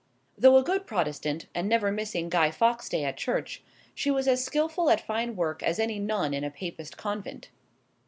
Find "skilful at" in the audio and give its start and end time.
4.43-4.99